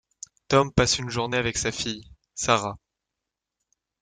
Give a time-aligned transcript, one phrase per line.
[0.47, 2.03] Tom passe une journée avec sa fille,
[2.33, 2.79] Sarah...